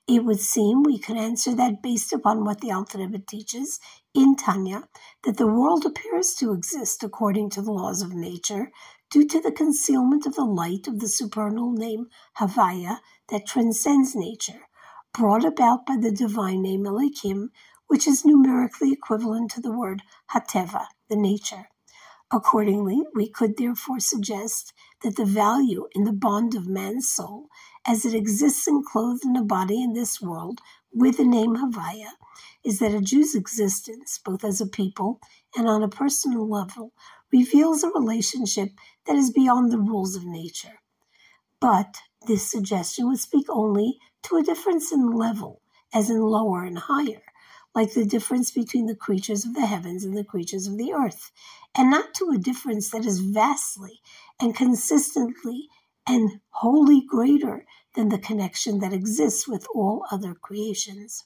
It 0.07 0.23
would 0.23 0.39
seem 0.39 0.83
we 0.83 0.99
could 0.99 1.17
answer 1.17 1.55
that 1.55 1.81
based 1.81 2.13
upon 2.13 2.43
what 2.43 2.61
the 2.61 2.71
Alter 2.71 3.07
teaches 3.27 3.79
in 4.13 4.35
Tanya, 4.35 4.87
that 5.23 5.37
the 5.37 5.47
world 5.47 5.85
appears 5.85 6.33
to 6.35 6.53
exist 6.53 7.03
according 7.03 7.49
to 7.51 7.61
the 7.61 7.71
laws 7.71 8.01
of 8.01 8.13
nature 8.13 8.71
due 9.09 9.27
to 9.27 9.41
the 9.41 9.51
concealment 9.51 10.25
of 10.25 10.35
the 10.35 10.45
light 10.45 10.87
of 10.87 10.99
the 10.99 11.07
supernal 11.07 11.71
name 11.71 12.07
Havaya 12.37 12.99
that 13.29 13.47
transcends 13.47 14.15
nature, 14.15 14.67
brought 15.13 15.45
about 15.45 15.85
by 15.85 15.97
the 15.97 16.11
divine 16.11 16.61
name 16.61 16.83
Elikim, 16.83 17.49
which 17.87 18.07
is 18.07 18.25
numerically 18.25 18.91
equivalent 18.91 19.51
to 19.51 19.61
the 19.61 19.71
word 19.71 20.03
Hateva, 20.31 20.87
the 21.09 21.15
nature. 21.15 21.69
Accordingly, 22.33 23.03
we 23.13 23.29
could 23.29 23.57
therefore 23.57 23.99
suggest 23.99 24.73
that 25.03 25.17
the 25.17 25.25
value 25.25 25.87
in 25.93 26.03
the 26.03 26.11
bond 26.11 26.55
of 26.55 26.67
man's 26.67 27.07
soul, 27.07 27.47
as 27.85 28.05
it 28.05 28.15
exists 28.15 28.67
enclosed 28.67 29.23
in 29.23 29.35
a 29.35 29.43
body 29.43 29.83
in 29.83 29.93
this 29.93 30.19
world 30.19 30.59
with 30.91 31.17
the 31.17 31.25
name 31.25 31.57
Havaya, 31.57 32.13
is 32.65 32.79
that 32.79 32.95
a 32.95 33.01
Jew's 33.01 33.35
existence, 33.35 34.19
both 34.25 34.43
as 34.43 34.59
a 34.59 34.65
people 34.65 35.21
and 35.55 35.69
on 35.69 35.83
a 35.83 35.87
personal 35.87 36.49
level, 36.49 36.93
reveals 37.31 37.83
a 37.83 37.89
relationship 37.89 38.71
that 39.05 39.15
is 39.15 39.29
beyond 39.29 39.71
the 39.71 39.77
rules 39.77 40.15
of 40.15 40.25
nature. 40.25 40.81
But 41.59 41.97
this 42.27 42.49
suggestion 42.49 43.07
would 43.09 43.19
speak 43.19 43.45
only 43.49 43.99
to 44.23 44.37
a 44.37 44.43
difference 44.43 44.91
in 44.91 45.11
level 45.11 45.61
as 45.93 46.09
in 46.09 46.19
lower 46.19 46.63
and 46.63 46.79
higher, 46.79 47.21
like 47.75 47.93
the 47.93 48.05
difference 48.05 48.51
between 48.51 48.85
the 48.87 48.95
creatures 48.95 49.45
of 49.45 49.55
the 49.55 49.65
heavens 49.65 50.03
and 50.03 50.17
the 50.17 50.23
creatures 50.23 50.67
of 50.67 50.77
the 50.77 50.93
earth, 50.93 51.31
and 51.75 51.89
not 51.89 52.13
to 52.15 52.29
a 52.33 52.37
difference 52.37 52.89
that 52.89 53.05
is 53.05 53.19
vastly 53.19 54.01
and 54.39 54.55
consistently 54.55 55.69
and 56.07 56.41
wholly 56.51 57.01
greater 57.01 57.65
than 57.95 58.09
the 58.09 58.17
connection 58.19 58.79
that 58.79 58.93
exists 58.93 59.47
with 59.47 59.65
all 59.73 60.05
other 60.11 60.33
creations. 60.35 61.23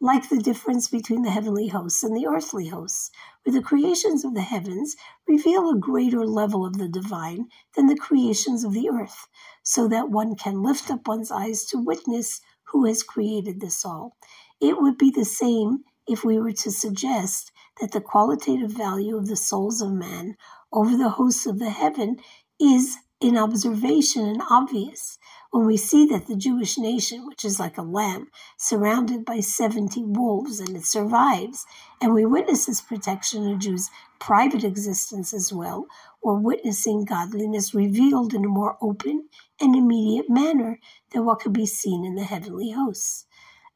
Like 0.00 0.28
the 0.28 0.38
difference 0.38 0.88
between 0.88 1.22
the 1.22 1.30
heavenly 1.30 1.68
hosts 1.68 2.04
and 2.04 2.16
the 2.16 2.26
earthly 2.26 2.68
hosts, 2.68 3.10
where 3.44 3.54
the 3.54 3.62
creations 3.62 4.24
of 4.24 4.34
the 4.34 4.42
heavens 4.42 4.96
reveal 5.26 5.70
a 5.70 5.78
greater 5.78 6.26
level 6.26 6.66
of 6.66 6.78
the 6.78 6.88
divine 6.88 7.48
than 7.76 7.86
the 7.86 7.96
creations 7.96 8.64
of 8.64 8.74
the 8.74 8.88
earth, 8.90 9.26
so 9.62 9.88
that 9.88 10.10
one 10.10 10.36
can 10.36 10.62
lift 10.62 10.90
up 10.90 11.08
one's 11.08 11.30
eyes 11.32 11.64
to 11.66 11.78
witness 11.78 12.40
who 12.64 12.84
has 12.84 13.02
created 13.02 13.60
this 13.60 13.84
all. 13.84 14.16
It 14.60 14.80
would 14.80 14.98
be 14.98 15.10
the 15.10 15.24
same 15.24 15.84
if 16.06 16.24
we 16.24 16.38
were 16.38 16.52
to 16.52 16.70
suggest 16.70 17.52
that 17.80 17.92
the 17.92 18.00
qualitative 18.00 18.70
value 18.70 19.16
of 19.16 19.26
the 19.26 19.36
souls 19.36 19.82
of 19.82 19.92
man 19.92 20.36
over 20.72 20.96
the 20.96 21.10
hosts 21.10 21.46
of 21.46 21.58
the 21.58 21.70
heaven 21.70 22.18
is 22.60 22.96
in 23.20 23.36
observation 23.36 24.24
and 24.26 24.42
obvious 24.50 25.18
when 25.50 25.66
we 25.66 25.76
see 25.76 26.06
that 26.06 26.26
the 26.26 26.36
Jewish 26.36 26.76
nation, 26.76 27.26
which 27.26 27.44
is 27.44 27.58
like 27.58 27.78
a 27.78 27.82
lamb 27.82 28.28
surrounded 28.58 29.24
by 29.24 29.40
70 29.40 30.04
wolves, 30.04 30.60
and 30.60 30.76
it 30.76 30.84
survives, 30.84 31.64
and 32.00 32.12
we 32.12 32.26
witness 32.26 32.68
its 32.68 32.80
protection 32.82 33.50
of 33.50 33.58
Jews' 33.60 33.90
private 34.18 34.64
existence 34.64 35.32
as 35.32 35.52
well, 35.52 35.86
we're 36.22 36.38
witnessing 36.38 37.04
godliness 37.06 37.74
revealed 37.74 38.34
in 38.34 38.44
a 38.44 38.48
more 38.48 38.76
open 38.82 39.28
and 39.60 39.74
immediate 39.74 40.28
manner 40.28 40.78
than 41.12 41.24
what 41.24 41.40
could 41.40 41.54
be 41.54 41.66
seen 41.66 42.04
in 42.04 42.16
the 42.16 42.24
heavenly 42.24 42.72
hosts. 42.72 43.26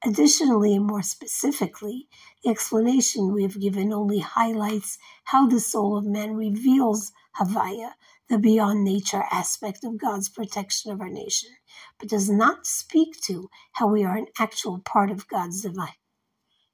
Additionally, 0.04 0.76
and 0.76 0.86
more 0.86 1.02
specifically, 1.02 2.08
the 2.42 2.50
explanation 2.50 3.34
we 3.34 3.42
have 3.42 3.60
given 3.60 3.92
only 3.92 4.20
highlights 4.20 4.98
how 5.24 5.46
the 5.46 5.60
soul 5.60 5.98
of 5.98 6.06
man 6.06 6.36
reveals 6.36 7.12
Havaya, 7.38 7.92
the 8.30 8.38
beyond 8.38 8.84
nature 8.84 9.24
aspect 9.30 9.84
of 9.84 9.98
God's 9.98 10.30
protection 10.30 10.92
of 10.92 11.02
our 11.02 11.10
nation, 11.10 11.50
but 11.98 12.08
does 12.08 12.30
not 12.30 12.66
speak 12.66 13.20
to 13.22 13.50
how 13.72 13.88
we 13.88 14.04
are 14.04 14.16
an 14.16 14.28
actual 14.38 14.78
part 14.78 15.10
of 15.10 15.28
God's 15.28 15.62
divine, 15.62 15.98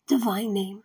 divine 0.08 0.54
name. 0.54 0.82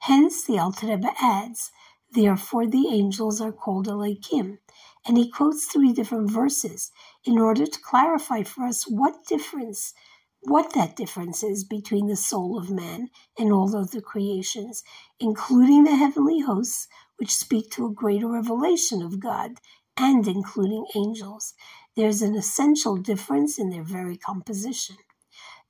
Hence, 0.00 0.46
the 0.46 0.58
Alter 0.58 0.88
Rebbe 0.88 1.12
adds, 1.20 1.72
Therefore 2.12 2.66
the 2.66 2.88
angels 2.90 3.40
are 3.40 3.52
called 3.52 3.88
Elikim, 3.88 4.58
and 5.06 5.18
he 5.18 5.30
quotes 5.30 5.66
three 5.66 5.92
different 5.92 6.30
verses 6.30 6.92
in 7.24 7.38
order 7.38 7.66
to 7.66 7.80
clarify 7.80 8.44
for 8.44 8.64
us 8.64 8.84
what 8.88 9.26
difference 9.26 9.94
what 10.42 10.74
that 10.74 10.96
difference 10.96 11.42
is 11.42 11.64
between 11.64 12.08
the 12.08 12.16
soul 12.16 12.58
of 12.58 12.70
man 12.70 13.10
and 13.38 13.52
all 13.52 13.76
other 13.76 14.00
creations, 14.00 14.84
including 15.20 15.84
the 15.84 15.96
heavenly 15.96 16.40
hosts, 16.40 16.88
which 17.18 17.34
speak 17.34 17.70
to 17.72 17.86
a 17.86 17.92
greater 17.92 18.28
revelation 18.28 19.02
of 19.02 19.20
God 19.20 19.60
and 19.96 20.28
including 20.28 20.86
angels. 20.96 21.54
There's 21.96 22.22
an 22.22 22.36
essential 22.36 22.96
difference 22.96 23.58
in 23.58 23.70
their 23.70 23.84
very 23.84 24.16
composition. 24.16 24.96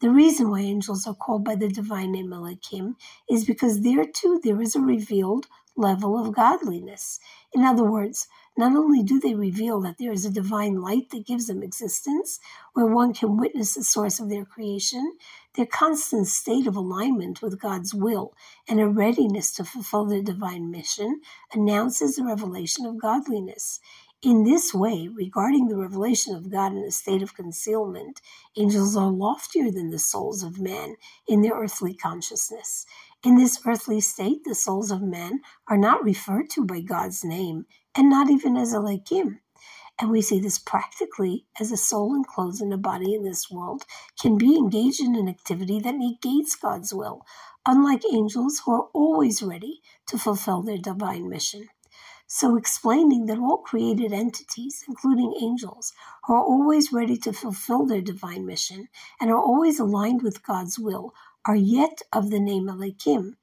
The 0.00 0.10
reason 0.10 0.50
why 0.50 0.60
angels 0.60 1.06
are 1.06 1.14
called 1.14 1.44
by 1.44 1.54
the 1.54 1.68
divine 1.68 2.12
name 2.12 2.30
Elikim 2.30 2.96
is 3.30 3.46
because 3.46 3.80
there 3.80 4.04
too 4.04 4.40
there 4.44 4.60
is 4.60 4.76
a 4.76 4.80
revealed 4.80 5.46
level 5.74 6.18
of 6.18 6.34
godliness. 6.34 7.18
In 7.54 7.64
other 7.64 7.84
words, 7.90 8.28
not 8.56 8.76
only 8.76 9.02
do 9.02 9.20
they 9.20 9.34
reveal 9.34 9.80
that 9.80 9.98
there 9.98 10.12
is 10.12 10.24
a 10.24 10.30
divine 10.30 10.80
light 10.80 11.10
that 11.10 11.26
gives 11.26 11.46
them 11.46 11.62
existence, 11.62 12.40
where 12.74 12.86
one 12.86 13.14
can 13.14 13.36
witness 13.36 13.74
the 13.74 13.84
source 13.84 14.20
of 14.20 14.28
their 14.28 14.44
creation, 14.44 15.16
their 15.54 15.66
constant 15.66 16.26
state 16.26 16.66
of 16.66 16.76
alignment 16.76 17.42
with 17.42 17.60
God's 17.60 17.94
will 17.94 18.34
and 18.68 18.80
a 18.80 18.88
readiness 18.88 19.52
to 19.54 19.64
fulfill 19.64 20.04
their 20.06 20.22
divine 20.22 20.70
mission 20.70 21.20
announces 21.52 22.16
the 22.16 22.24
revelation 22.24 22.86
of 22.86 23.00
godliness. 23.00 23.80
In 24.22 24.44
this 24.44 24.74
way, 24.74 25.08
regarding 25.08 25.68
the 25.68 25.78
revelation 25.78 26.34
of 26.34 26.50
God 26.50 26.72
in 26.72 26.84
a 26.84 26.90
state 26.90 27.22
of 27.22 27.34
concealment, 27.34 28.20
angels 28.56 28.96
are 28.96 29.10
loftier 29.10 29.70
than 29.70 29.90
the 29.90 29.98
souls 29.98 30.42
of 30.42 30.60
men 30.60 30.96
in 31.26 31.40
their 31.40 31.54
earthly 31.54 31.94
consciousness. 31.94 32.84
In 33.24 33.36
this 33.36 33.60
earthly 33.66 34.00
state, 34.00 34.44
the 34.44 34.54
souls 34.54 34.90
of 34.90 35.00
men 35.02 35.40
are 35.68 35.78
not 35.78 36.04
referred 36.04 36.50
to 36.50 36.66
by 36.66 36.80
God's 36.80 37.24
name, 37.24 37.64
and 37.96 38.10
not 38.10 38.30
even 38.30 38.56
as 38.56 38.72
a 38.74 38.78
Elikim. 38.78 39.40
And 39.98 40.10
we 40.10 40.22
see 40.22 40.40
this 40.40 40.58
practically 40.58 41.46
as 41.60 41.72
a 41.72 41.76
soul 41.76 42.14
enclosed 42.14 42.62
in 42.62 42.72
a 42.72 42.78
body 42.78 43.14
in 43.14 43.24
this 43.24 43.50
world 43.50 43.84
can 44.20 44.38
be 44.38 44.56
engaged 44.56 45.00
in 45.00 45.16
an 45.16 45.28
activity 45.28 45.80
that 45.80 45.96
negates 45.96 46.56
God's 46.56 46.94
will, 46.94 47.26
unlike 47.66 48.02
angels 48.12 48.62
who 48.64 48.72
are 48.72 48.88
always 48.94 49.42
ready 49.42 49.82
to 50.08 50.18
fulfill 50.18 50.62
their 50.62 50.78
divine 50.78 51.28
mission. 51.28 51.68
So, 52.26 52.56
explaining 52.56 53.26
that 53.26 53.38
all 53.38 53.58
created 53.58 54.12
entities, 54.12 54.84
including 54.88 55.34
angels, 55.42 55.92
who 56.24 56.34
are 56.34 56.44
always 56.44 56.92
ready 56.92 57.16
to 57.18 57.32
fulfill 57.32 57.86
their 57.86 58.00
divine 58.00 58.46
mission 58.46 58.88
and 59.20 59.30
are 59.30 59.42
always 59.42 59.80
aligned 59.80 60.22
with 60.22 60.42
God's 60.44 60.78
will, 60.78 61.12
are 61.46 61.56
yet 61.56 62.02
of 62.12 62.30
the 62.30 62.40
name 62.40 62.68
Elikim, 62.68 63.34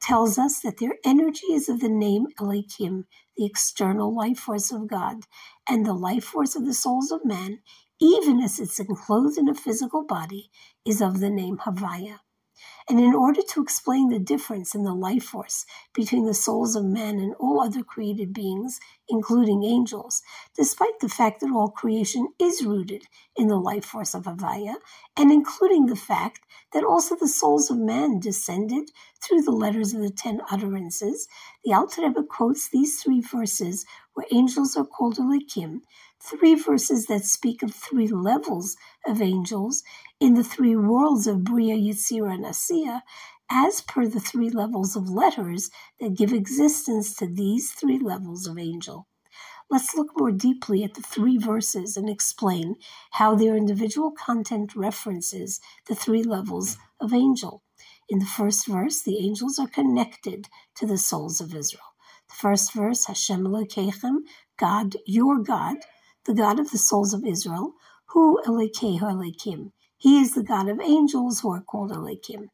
tells 0.00 0.38
us 0.38 0.60
that 0.60 0.78
their 0.78 0.96
energy 1.04 1.52
is 1.52 1.68
of 1.68 1.80
the 1.80 1.88
name 1.88 2.28
Elikim, 2.40 3.04
the 3.40 3.46
external 3.46 4.14
life 4.14 4.38
force 4.40 4.72
of 4.72 4.88
God, 4.88 5.22
and 5.68 5.86
the 5.86 5.94
life 5.94 6.24
force 6.26 6.56
of 6.56 6.66
the 6.66 6.74
souls 6.74 7.10
of 7.10 7.24
men, 7.24 7.60
even 8.00 8.40
as 8.40 8.60
it's 8.60 8.80
enclosed 8.80 9.38
in 9.38 9.48
a 9.48 9.56
physical 9.56 10.04
body, 10.04 10.50
is 10.86 11.02
of 11.02 11.20
the 11.20 11.30
name 11.30 11.58
Havaya. 11.58 12.20
And 12.90 12.98
in 12.98 13.14
order 13.14 13.40
to 13.40 13.62
explain 13.62 14.08
the 14.08 14.18
difference 14.18 14.74
in 14.74 14.82
the 14.82 14.92
life 14.94 15.22
force 15.22 15.64
between 15.94 16.26
the 16.26 16.34
souls 16.34 16.74
of 16.74 16.84
men 16.84 17.20
and 17.20 17.36
all 17.38 17.62
other 17.62 17.84
created 17.84 18.34
beings, 18.34 18.80
including 19.08 19.62
angels, 19.62 20.22
despite 20.56 20.98
the 21.00 21.08
fact 21.08 21.40
that 21.40 21.52
all 21.52 21.70
creation 21.70 22.30
is 22.40 22.64
rooted 22.64 23.04
in 23.36 23.46
the 23.46 23.60
life 23.60 23.84
force 23.84 24.12
of 24.12 24.24
Havaya, 24.24 24.74
and 25.16 25.30
including 25.30 25.86
the 25.86 25.94
fact 25.94 26.40
that 26.72 26.82
also 26.82 27.14
the 27.14 27.28
souls 27.28 27.70
of 27.70 27.78
man 27.78 28.18
descended 28.18 28.90
through 29.22 29.42
the 29.42 29.52
letters 29.52 29.94
of 29.94 30.02
the 30.02 30.10
ten 30.10 30.40
utterances, 30.50 31.28
the 31.64 31.72
Alter 31.72 32.02
Rebbe 32.02 32.24
quotes 32.24 32.70
these 32.70 33.00
three 33.00 33.20
verses 33.20 33.86
where 34.14 34.26
angels 34.32 34.76
are 34.76 34.84
called 34.84 35.18
Elikim, 35.18 35.82
three 36.20 36.56
verses 36.56 37.06
that 37.06 37.24
speak 37.24 37.62
of 37.62 37.72
three 37.72 38.08
levels 38.08 38.76
of 39.06 39.22
angels 39.22 39.84
in 40.20 40.34
the 40.34 40.44
three 40.44 40.76
worlds 40.76 41.26
of 41.26 41.44
Bria, 41.44 41.76
Yitzira, 41.76 42.34
and 42.34 42.44
Asiya, 42.46 43.02
as 43.50 43.80
per 43.82 44.06
the 44.06 44.20
three 44.20 44.50
levels 44.50 44.96
of 44.96 45.08
letters 45.10 45.70
that 46.00 46.16
give 46.16 46.32
existence 46.32 47.14
to 47.16 47.26
these 47.26 47.72
three 47.72 47.98
levels 47.98 48.46
of 48.46 48.58
angel. 48.58 49.06
Let's 49.70 49.96
look 49.96 50.12
more 50.16 50.30
deeply 50.32 50.84
at 50.84 50.94
the 50.94 51.02
three 51.02 51.38
verses 51.38 51.96
and 51.96 52.08
explain 52.08 52.76
how 53.12 53.34
their 53.34 53.56
individual 53.56 54.12
content 54.12 54.76
references 54.76 55.60
the 55.88 55.96
three 55.96 56.22
levels 56.22 56.78
of 57.00 57.12
angel. 57.12 57.64
In 58.08 58.20
the 58.20 58.26
first 58.26 58.68
verse, 58.68 59.02
the 59.02 59.18
angels 59.18 59.58
are 59.58 59.68
connected 59.68 60.48
to 60.76 60.86
the 60.86 60.98
souls 60.98 61.40
of 61.40 61.54
Israel. 61.54 61.82
The 62.28 62.36
first 62.36 62.74
verse, 62.74 63.06
Hashem 63.06 63.44
Elokeichem, 63.44 64.18
God, 64.58 64.96
your 65.06 65.40
God, 65.40 65.78
the 66.26 66.34
God 66.34 66.60
of 66.60 66.70
the 66.70 66.78
souls 66.78 67.12
of 67.12 67.26
Israel, 67.26 67.74
who 68.10 68.40
Elekehu 68.46 69.00
Elekim. 69.00 69.72
He 70.00 70.20
is 70.20 70.34
the 70.34 70.44
God 70.44 70.68
of 70.70 70.80
angels 70.80 71.40
who 71.40 71.52
are 71.52 71.62
called 71.62 71.92
Elekim. 71.92 72.50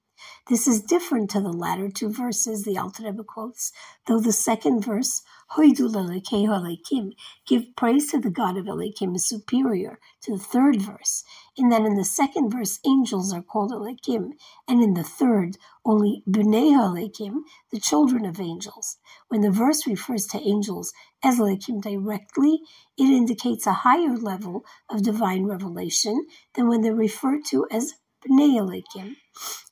This 0.48 0.68
is 0.68 0.82
different 0.82 1.30
to 1.30 1.40
the 1.40 1.52
latter 1.52 1.88
two 1.88 2.12
verses 2.12 2.64
the 2.64 2.78
Alter 2.78 3.04
Rebbe 3.04 3.24
quotes, 3.24 3.72
though 4.06 4.20
the 4.20 4.32
second 4.32 4.84
verse, 4.84 5.22
Hoidu 5.52 5.88
Elekim, 5.92 7.12
give 7.46 7.74
praise 7.76 8.10
to 8.10 8.18
the 8.18 8.30
God 8.30 8.56
of 8.56 8.66
Elekim 8.66 9.14
is 9.16 9.28
superior 9.28 9.98
to 10.22 10.32
the 10.32 10.42
third 10.42 10.80
verse, 10.80 11.24
in 11.56 11.68
that 11.70 11.82
in 11.82 11.96
the 11.96 12.04
second 12.04 12.50
verse 12.50 12.80
angels 12.86 13.32
are 13.32 13.42
called 13.42 13.72
Elekim, 13.72 14.32
and 14.68 14.82
in 14.82 14.94
the 14.94 15.02
third 15.04 15.56
only 15.84 16.22
Bnei 16.28 16.72
Elekim, 16.72 17.42
the 17.70 17.80
children 17.80 18.24
of 18.24 18.40
angels. 18.40 18.98
When 19.28 19.40
the 19.40 19.50
verse 19.50 19.86
refers 19.86 20.26
to 20.28 20.40
angels 20.40 20.92
as 21.22 21.38
Elekim 21.38 21.82
directly, 21.82 22.60
it 22.96 23.04
indicates 23.04 23.66
a 23.66 23.72
higher 23.72 24.16
level 24.16 24.64
of 24.88 25.02
divine 25.02 25.44
revelation 25.44 26.26
than 26.54 26.68
when 26.68 26.82
they're 26.82 26.94
referred 26.94 27.44
to 27.46 27.66
as 27.70 27.94
Bnei. 28.30 29.16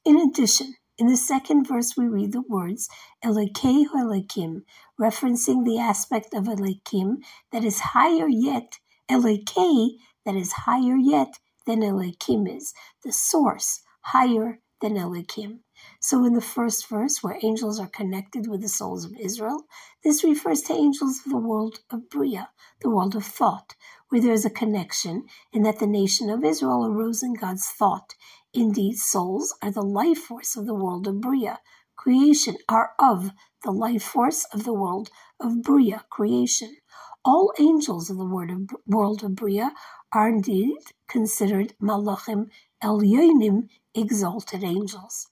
In 0.05 0.19
addition, 0.19 0.75
in 0.99 1.07
the 1.09 1.17
second 1.17 1.69
verse, 1.69 1.97
we 1.97 2.09
read 2.09 2.33
the 2.33 2.43
words 2.43 2.89
Elekehu 3.25 3.87
Elekim, 3.95 4.63
referencing 5.01 5.65
the 5.65 5.79
aspect 5.79 6.35
of 6.35 6.47
Elekim 6.47 7.19
that 7.53 7.65
is 7.65 7.81
higher 7.81 8.29
yet, 8.29 8.81
Eleke, 9.11 9.99
that 10.27 10.37
is 10.37 10.53
higher 10.53 10.97
yet 10.97 11.39
than 11.67 11.83
Elekim 11.83 12.49
is, 12.49 12.75
the 13.05 13.13
source 13.13 13.83
higher 14.03 14.61
than 14.83 14.95
Elekim. 14.97 15.61
So, 16.01 16.25
in 16.25 16.35
the 16.35 16.43
first 16.43 16.89
verse, 16.89 17.23
where 17.23 17.39
angels 17.43 17.81
are 17.81 17.89
connected 17.89 18.49
with 18.49 18.63
the 18.63 18.69
souls 18.69 19.05
of 19.05 19.17
Israel, 19.21 19.65
this 20.05 20.25
refers 20.25 20.63
to 20.63 20.75
angels 20.75 21.21
of 21.25 21.33
the 21.33 21.39
world 21.39 21.81
of 21.91 22.11
Bria, 22.11 22.51
the 22.83 22.91
world 22.91 23.17
of 23.17 23.25
thought, 23.25 23.77
where 24.11 24.21
there 24.21 24.35
is 24.35 24.47
a 24.47 24.51
connection 24.51 25.27
in 25.53 25.63
that 25.63 25.79
the 25.81 25.87
nation 25.87 26.31
of 26.31 26.45
Israel 26.45 26.87
arose 26.87 27.23
in 27.23 27.35
God's 27.35 27.69
thought 27.69 28.15
Indeed, 28.55 28.99
souls 28.99 29.55
are 29.63 29.73
the 29.73 29.83
life 29.83 30.19
force 30.19 30.57
of 30.57 30.67
the 30.67 30.75
world 30.75 31.09
of 31.09 31.21
Bria. 31.21 31.61
Creation 31.97 32.57
are 32.69 32.93
of 33.01 33.33
the 33.65 33.73
life 33.73 34.05
force 34.05 34.45
of 34.53 34.65
the 34.65 34.75
world 34.75 35.11
of 35.41 35.63
Bria, 35.63 36.05
creation. 36.11 36.77
All 37.25 37.53
angels 37.59 38.11
of 38.11 38.19
the 38.19 38.77
world 38.87 39.25
of 39.25 39.35
Bria 39.35 39.73
are 40.13 40.29
indeed 40.29 40.79
considered 41.09 41.75
malachim 41.83 42.51
elyonim, 42.83 43.69
exalted 43.95 44.65
angels. 44.65 45.29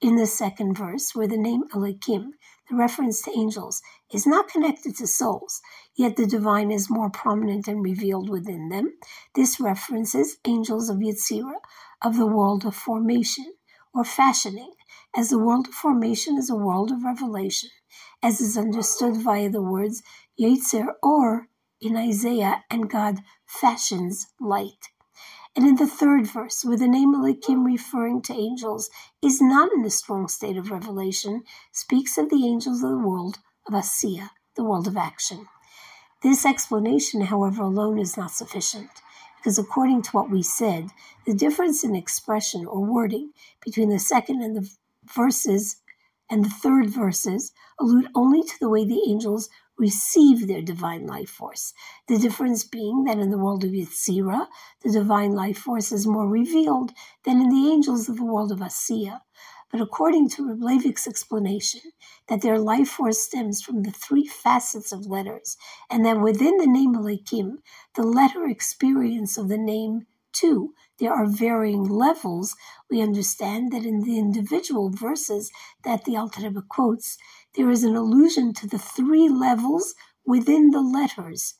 In 0.00 0.16
the 0.16 0.26
second 0.26 0.74
verse, 0.76 1.14
where 1.14 1.28
the 1.28 1.38
name 1.38 1.64
Elikim, 1.74 2.32
the 2.68 2.76
reference 2.76 3.22
to 3.22 3.30
angels, 3.30 3.82
is 4.12 4.26
not 4.26 4.48
connected 4.48 4.96
to 4.96 5.06
souls, 5.06 5.60
yet 5.94 6.16
the 6.16 6.26
divine 6.26 6.70
is 6.70 6.90
more 6.90 7.10
prominent 7.10 7.68
and 7.68 7.82
revealed 7.82 8.28
within 8.28 8.68
them, 8.68 8.94
this 9.34 9.60
references 9.60 10.36
angels 10.44 10.88
of 10.88 10.98
Yetzirah, 10.98 11.60
of 12.02 12.16
the 12.16 12.26
world 12.26 12.64
of 12.64 12.74
formation 12.74 13.54
or 13.94 14.04
fashioning, 14.04 14.72
as 15.16 15.30
the 15.30 15.38
world 15.38 15.68
of 15.68 15.74
formation 15.74 16.36
is 16.36 16.50
a 16.50 16.56
world 16.56 16.90
of 16.90 17.02
revelation, 17.04 17.70
as 18.22 18.40
is 18.40 18.56
understood 18.56 19.16
via 19.16 19.48
the 19.50 19.62
words 19.62 20.02
Yetzer 20.38 20.88
or 21.02 21.48
in 21.80 21.96
Isaiah, 21.96 22.64
and 22.70 22.90
God 22.90 23.20
fashions 23.46 24.26
light. 24.40 24.88
And 25.58 25.66
in 25.66 25.74
the 25.74 25.88
third 25.88 26.28
verse, 26.28 26.64
where 26.64 26.76
the 26.76 26.86
name 26.86 27.16
Elikim 27.16 27.66
referring 27.66 28.22
to 28.22 28.32
angels 28.32 28.90
is 29.20 29.42
not 29.42 29.72
in 29.72 29.84
a 29.84 29.90
strong 29.90 30.28
state 30.28 30.56
of 30.56 30.70
revelation, 30.70 31.42
speaks 31.72 32.16
of 32.16 32.30
the 32.30 32.46
angels 32.46 32.84
of 32.84 32.90
the 32.90 32.98
world 32.98 33.38
of 33.66 33.74
Asiya, 33.74 34.30
the 34.54 34.62
world 34.62 34.86
of 34.86 34.96
action. 34.96 35.48
This 36.22 36.46
explanation, 36.46 37.22
however, 37.22 37.64
alone 37.64 37.98
is 37.98 38.16
not 38.16 38.30
sufficient 38.30 39.02
because 39.36 39.58
according 39.58 40.02
to 40.02 40.10
what 40.12 40.30
we 40.30 40.44
said, 40.44 40.90
the 41.26 41.34
difference 41.34 41.82
in 41.82 41.96
expression 41.96 42.64
or 42.64 42.84
wording 42.84 43.32
between 43.64 43.88
the 43.88 43.98
second 43.98 44.40
and 44.40 44.54
the 44.54 44.70
verses 45.12 45.78
and 46.30 46.44
the 46.44 46.50
third 46.50 46.88
verses 46.88 47.50
allude 47.80 48.06
only 48.14 48.44
to 48.44 48.54
the 48.60 48.68
way 48.68 48.84
the 48.84 49.02
angels 49.08 49.48
receive 49.78 50.46
their 50.46 50.62
divine 50.62 51.06
life 51.06 51.30
force. 51.30 51.72
The 52.08 52.18
difference 52.18 52.64
being 52.64 53.04
that 53.04 53.18
in 53.18 53.30
the 53.30 53.38
world 53.38 53.64
of 53.64 53.70
Yetzirah, 53.70 54.48
the 54.82 54.92
divine 54.92 55.32
life 55.32 55.58
force 55.58 55.92
is 55.92 56.06
more 56.06 56.28
revealed 56.28 56.92
than 57.24 57.40
in 57.40 57.48
the 57.48 57.70
angels 57.70 58.08
of 58.08 58.16
the 58.16 58.24
world 58.24 58.50
of 58.52 58.58
Asiya. 58.58 59.20
But 59.70 59.80
according 59.82 60.30
to 60.30 60.48
Reb 60.48 60.60
Levik's 60.60 61.06
explanation, 61.06 61.92
that 62.28 62.40
their 62.40 62.58
life 62.58 62.88
force 62.88 63.20
stems 63.20 63.62
from 63.62 63.82
the 63.82 63.90
three 63.90 64.26
facets 64.26 64.92
of 64.92 65.06
letters, 65.06 65.56
and 65.90 66.04
that 66.06 66.20
within 66.20 66.56
the 66.56 66.66
name 66.66 66.94
Elikim, 66.94 67.58
the 67.94 68.02
letter 68.02 68.46
experience 68.46 69.36
of 69.36 69.48
the 69.48 69.58
name 69.58 70.06
too, 70.32 70.74
there 70.98 71.12
are 71.12 71.26
varying 71.26 71.84
levels, 71.84 72.56
we 72.90 73.02
understand 73.02 73.72
that 73.72 73.84
in 73.84 74.02
the 74.02 74.18
individual 74.18 74.90
verses 74.90 75.50
that 75.84 76.04
the 76.04 76.16
Alter 76.16 76.42
Rebbe 76.42 76.62
quotes, 76.68 77.18
there 77.56 77.70
is 77.70 77.84
an 77.84 77.96
allusion 77.96 78.54
to 78.54 78.68
the 78.68 78.78
three 78.78 79.28
levels 79.28 79.94
within 80.26 80.70
the 80.70 80.82
letters. 80.82 81.54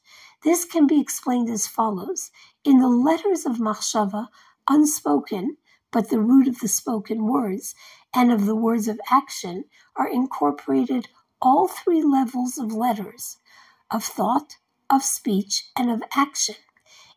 This 0.44 0.64
can 0.64 0.86
be 0.86 1.00
explained 1.00 1.50
as 1.50 1.66
follows. 1.66 2.30
In 2.64 2.78
the 2.78 2.88
letters 2.88 3.46
of 3.46 3.58
Machshava, 3.58 4.28
unspoken, 4.68 5.56
but 5.92 6.10
the 6.10 6.20
root 6.20 6.48
of 6.48 6.60
the 6.60 6.68
spoken 6.68 7.26
words 7.26 7.74
and 8.14 8.32
of 8.32 8.46
the 8.46 8.56
words 8.56 8.88
of 8.88 9.00
action 9.10 9.64
are 9.96 10.08
incorporated 10.08 11.08
all 11.42 11.68
three 11.68 12.02
levels 12.02 12.58
of 12.58 12.72
letters 12.72 13.38
of 13.90 14.04
thought, 14.04 14.56
of 14.90 15.02
speech, 15.02 15.70
and 15.76 15.90
of 15.90 16.02
action. 16.16 16.56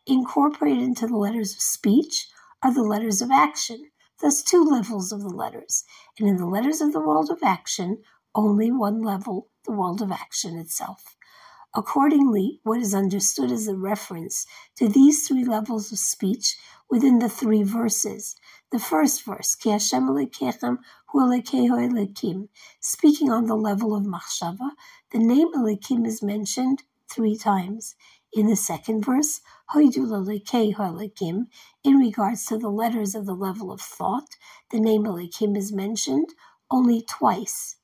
Incorporated 0.06 0.82
into 0.82 1.06
the 1.06 1.16
letters 1.16 1.52
of 1.52 1.60
speech 1.60 2.28
are 2.62 2.74
the 2.74 2.82
letters 2.82 3.22
of 3.22 3.30
action, 3.30 3.90
thus, 4.20 4.42
two 4.42 4.64
levels 4.64 5.12
of 5.12 5.22
the 5.22 5.28
letters. 5.28 5.84
And 6.18 6.28
in 6.28 6.36
the 6.36 6.46
letters 6.46 6.80
of 6.80 6.92
the 6.92 7.00
world 7.00 7.30
of 7.30 7.38
action, 7.44 8.02
only 8.34 8.72
one 8.72 9.02
level, 9.02 9.48
the 9.64 9.72
world 9.72 10.02
of 10.02 10.10
action 10.10 10.56
itself. 10.58 11.16
Accordingly, 11.74 12.60
what 12.64 12.80
is 12.80 12.94
understood 12.94 13.50
as 13.50 13.68
a 13.68 13.76
reference 13.76 14.44
to 14.76 14.88
these 14.88 15.26
three 15.26 15.44
levels 15.44 15.90
of 15.92 15.98
speech 15.98 16.56
within 16.90 17.18
the 17.20 17.28
three 17.28 17.62
verses. 17.62 18.36
The 18.72 18.78
first 18.78 19.24
verse, 19.24 19.54
Ki 19.54 19.70
Hashem 19.70 20.02
Elekechem 20.02 20.78
Hu 21.10 21.20
Elekeho 21.20 22.48
speaking 22.80 23.30
on 23.30 23.46
the 23.46 23.56
level 23.56 23.94
of 23.94 24.04
Machshava, 24.04 24.72
the 25.12 25.18
name 25.18 25.52
Elekim 25.54 26.06
is 26.06 26.22
mentioned 26.22 26.82
three 27.10 27.36
times. 27.36 27.94
In 28.34 28.46
the 28.46 28.56
second 28.56 29.04
verse, 29.04 29.42
in 29.74 29.88
regards 31.98 32.46
to 32.46 32.58
the 32.58 32.70
letters 32.70 33.14
of 33.14 33.26
the 33.26 33.34
level 33.34 33.70
of 33.70 33.80
thought, 33.82 34.36
the 34.70 34.80
name 34.80 35.04
Elekim 35.04 35.54
is 35.54 35.70
mentioned 35.70 36.30
only 36.70 37.02
twice. 37.02 37.76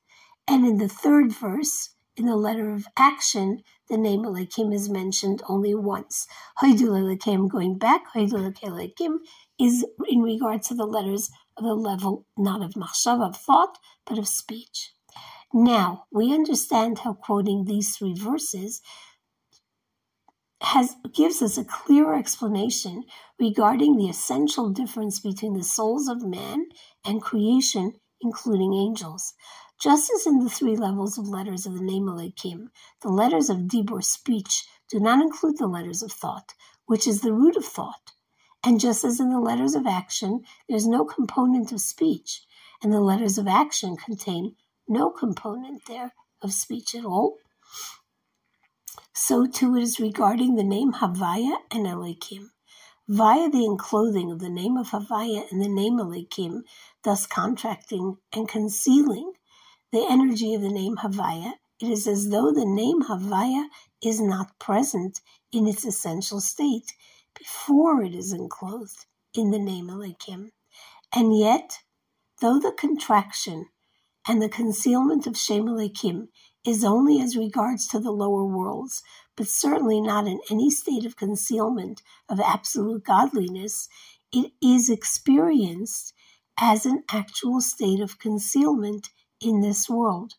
And 0.47 0.65
in 0.65 0.77
the 0.79 0.89
third 0.89 1.31
verse, 1.31 1.89
in 2.17 2.25
the 2.25 2.35
letter 2.35 2.71
of 2.71 2.87
action, 2.97 3.61
the 3.89 3.97
name 3.97 4.23
Elikim 4.23 4.73
is 4.73 4.89
mentioned 4.89 5.43
only 5.47 5.75
once. 5.75 6.25
Elikim, 6.63 7.47
going 7.47 7.77
back, 7.77 8.05
Elikim 8.15 9.19
is 9.59 9.85
in 10.07 10.21
regard 10.21 10.63
to 10.63 10.73
the 10.73 10.87
letters 10.87 11.29
of 11.57 11.63
the 11.63 11.75
level 11.75 12.25
not 12.35 12.63
of 12.63 12.73
machshav, 12.73 13.21
of 13.21 13.37
thought, 13.37 13.77
but 14.05 14.17
of 14.17 14.27
speech. 14.27 14.93
Now, 15.53 16.05
we 16.11 16.33
understand 16.33 16.99
how 16.99 17.13
quoting 17.13 17.65
these 17.65 17.95
three 17.95 18.13
verses 18.13 18.81
has 20.61 20.95
gives 21.13 21.41
us 21.41 21.57
a 21.57 21.63
clearer 21.63 22.15
explanation 22.15 23.03
regarding 23.39 23.95
the 23.95 24.09
essential 24.09 24.69
difference 24.69 25.19
between 25.19 25.53
the 25.53 25.63
souls 25.63 26.07
of 26.07 26.21
man 26.21 26.65
and 27.05 27.21
creation, 27.21 27.93
including 28.21 28.73
angels. 28.73 29.33
Just 29.81 30.11
as 30.13 30.27
in 30.27 30.39
the 30.39 30.49
three 30.49 30.75
levels 30.75 31.17
of 31.17 31.29
letters 31.29 31.65
of 31.65 31.75
the 31.75 31.83
name 31.83 32.09
Elohim, 32.09 32.69
the 33.01 33.09
letters 33.09 33.49
of 33.49 33.67
Dibur 33.67 34.03
speech 34.03 34.65
do 34.89 34.99
not 34.99 35.21
include 35.21 35.57
the 35.57 35.67
letters 35.67 36.03
of 36.03 36.11
thought, 36.11 36.53
which 36.85 37.07
is 37.07 37.21
the 37.21 37.31
root 37.31 37.55
of 37.55 37.63
thought. 37.63 38.11
And 38.61 38.81
just 38.81 39.05
as 39.05 39.21
in 39.21 39.29
the 39.29 39.39
letters 39.39 39.75
of 39.75 39.87
action, 39.87 40.43
there's 40.67 40.85
no 40.85 41.05
component 41.05 41.71
of 41.71 41.79
speech, 41.79 42.41
and 42.83 42.91
the 42.91 42.99
letters 42.99 43.37
of 43.37 43.47
action 43.47 43.95
contain 43.95 44.55
no 44.85 45.09
component 45.09 45.85
there 45.85 46.13
of 46.41 46.51
speech 46.51 46.93
at 46.93 47.05
all, 47.05 47.37
so 49.19 49.45
too 49.45 49.75
it 49.75 49.83
is 49.83 49.99
regarding 49.99 50.55
the 50.55 50.63
name 50.63 50.93
Havaya 50.93 51.57
and 51.71 51.85
Elikim. 51.85 52.51
Via 53.09 53.49
the 53.49 53.65
enclothing 53.65 54.31
of 54.31 54.39
the 54.39 54.49
name 54.49 54.77
of 54.77 54.91
Havaya 54.91 55.43
and 55.51 55.61
the 55.61 55.67
name 55.67 55.97
Elikim, 55.97 56.61
thus 57.03 57.27
contracting 57.27 58.15
and 58.31 58.47
concealing 58.47 59.33
the 59.91 60.07
energy 60.09 60.53
of 60.53 60.61
the 60.61 60.69
name 60.69 60.95
Havaya, 60.95 61.55
it 61.81 61.89
is 61.89 62.07
as 62.07 62.29
though 62.29 62.53
the 62.53 62.65
name 62.65 63.03
Havaya 63.03 63.65
is 64.01 64.21
not 64.21 64.57
present 64.57 65.19
in 65.51 65.67
its 65.67 65.85
essential 65.85 66.39
state 66.39 66.93
before 67.37 68.01
it 68.01 68.15
is 68.15 68.31
enclosed 68.31 69.05
in 69.33 69.51
the 69.51 69.59
name 69.59 69.87
Elikim. 69.87 70.51
And 71.13 71.37
yet, 71.37 71.79
though 72.39 72.57
the 72.57 72.71
contraction 72.71 73.67
and 74.25 74.41
the 74.41 74.49
concealment 74.49 75.27
of 75.27 75.37
Shem 75.37 75.65
Elikim 75.65 76.29
is 76.69 76.83
only 76.83 77.19
as 77.19 77.35
regards 77.35 77.87
to 77.87 77.99
the 77.99 78.11
lower 78.11 78.45
worlds, 78.45 79.01
but 79.35 79.47
certainly 79.47 79.99
not 79.99 80.27
in 80.27 80.39
any 80.51 80.69
state 80.69 81.03
of 81.03 81.17
concealment 81.17 82.03
of 82.29 82.39
absolute 82.39 83.03
godliness, 83.03 83.89
it 84.31 84.51
is 84.61 84.87
experienced 84.87 86.13
as 86.59 86.85
an 86.85 87.03
actual 87.11 87.59
state 87.59 87.99
of 87.99 88.19
concealment 88.19 89.09
in 89.41 89.61
this 89.61 89.89
world. 89.89 90.35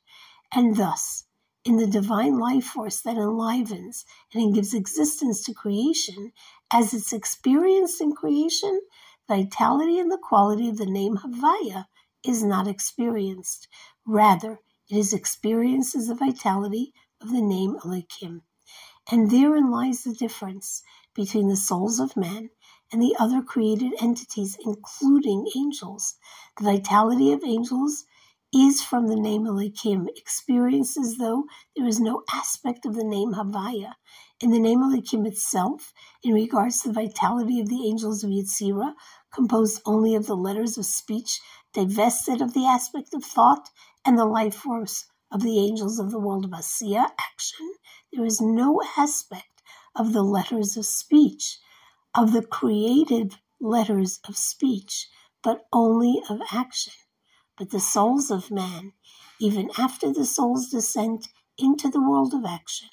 And 0.54 0.76
thus, 0.76 1.24
in 1.64 1.78
the 1.78 1.86
divine 1.86 2.38
life 2.38 2.64
force 2.64 3.00
that 3.00 3.16
enlivens 3.16 4.04
and 4.32 4.54
gives 4.54 4.72
existence 4.72 5.42
to 5.44 5.52
creation, 5.52 6.30
as 6.72 6.94
it's 6.94 7.12
experienced 7.12 8.00
in 8.00 8.12
creation, 8.12 8.80
vitality 9.26 9.98
and 9.98 10.12
the 10.12 10.18
quality 10.22 10.68
of 10.68 10.78
the 10.78 10.86
name 10.86 11.16
Havaya 11.16 11.86
is 12.24 12.44
not 12.44 12.68
experienced. 12.68 13.66
Rather, 14.06 14.60
it 14.90 14.96
is 14.96 15.12
experienced 15.12 15.94
as 15.94 16.08
the 16.08 16.14
vitality 16.14 16.92
of 17.20 17.30
the 17.30 17.42
name 17.42 17.76
Elikim. 17.84 18.42
And 19.10 19.30
therein 19.30 19.70
lies 19.70 20.04
the 20.04 20.14
difference 20.14 20.82
between 21.14 21.48
the 21.48 21.56
souls 21.56 22.00
of 22.00 22.16
man 22.16 22.50
and 22.92 23.00
the 23.00 23.16
other 23.18 23.42
created 23.42 23.92
entities, 24.00 24.56
including 24.64 25.48
angels. 25.56 26.14
The 26.58 26.64
vitality 26.64 27.32
of 27.32 27.42
angels 27.44 28.04
is 28.52 28.82
from 28.82 29.06
the 29.06 29.16
name 29.16 29.44
Elikim, 29.44 30.08
experienced 30.16 30.96
as 30.98 31.16
though 31.16 31.44
there 31.76 31.86
is 31.86 32.00
no 32.00 32.22
aspect 32.32 32.84
of 32.84 32.94
the 32.94 33.04
name 33.04 33.34
Havaya. 33.34 33.94
In 34.42 34.52
the 34.52 34.58
name 34.58 34.82
of 34.82 34.90
Elikim 34.90 35.26
itself, 35.26 35.92
in 36.22 36.32
regards 36.32 36.80
to 36.80 36.88
the 36.88 36.94
vitality 36.94 37.60
of 37.60 37.68
the 37.68 37.86
angels 37.86 38.24
of 38.24 38.30
Yetzirah, 38.30 38.94
composed 39.34 39.82
only 39.84 40.14
of 40.14 40.24
the 40.24 40.34
letters 40.34 40.78
of 40.78 40.86
speech, 40.86 41.42
divested 41.74 42.40
of 42.40 42.54
the 42.54 42.64
aspect 42.64 43.12
of 43.12 43.22
thought 43.22 43.68
and 44.02 44.18
the 44.18 44.24
life 44.24 44.54
force 44.54 45.04
of 45.30 45.42
the 45.42 45.58
angels 45.58 45.98
of 45.98 46.10
the 46.10 46.18
world 46.18 46.46
of 46.46 46.52
Asiya, 46.52 47.10
action, 47.20 47.74
there 48.14 48.24
is 48.24 48.40
no 48.40 48.80
aspect 48.96 49.62
of 49.94 50.14
the 50.14 50.22
letters 50.22 50.74
of 50.74 50.86
speech, 50.86 51.58
of 52.14 52.32
the 52.32 52.40
creative 52.40 53.36
letters 53.60 54.20
of 54.26 54.38
speech, 54.38 55.10
but 55.42 55.66
only 55.70 56.22
of 56.30 56.40
action. 56.50 56.94
But 57.58 57.72
the 57.72 57.78
souls 57.78 58.30
of 58.30 58.50
man, 58.50 58.94
even 59.38 59.70
after 59.76 60.10
the 60.10 60.24
soul's 60.24 60.70
descent 60.70 61.28
into 61.58 61.90
the 61.90 62.00
world 62.00 62.32
of 62.32 62.46
action, 62.46 62.88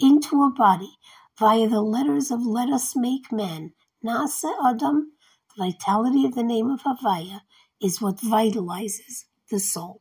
into 0.00 0.42
a 0.44 0.50
body, 0.50 0.98
via 1.38 1.68
the 1.68 1.82
letters 1.82 2.30
of 2.30 2.46
Let 2.46 2.70
Us 2.70 2.96
Make 2.96 3.32
Man, 3.32 3.72
Nase 4.04 4.50
Adam, 4.64 5.12
the 5.56 5.64
vitality 5.66 6.24
of 6.26 6.34
the 6.34 6.42
name 6.44 6.70
of 6.70 6.82
Havaya, 6.82 7.42
is 7.82 8.00
what 8.02 8.18
vitalizes 8.18 9.24
the 9.50 9.60
soul. 9.60 9.99